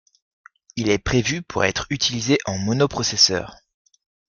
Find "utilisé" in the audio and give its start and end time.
1.91-2.39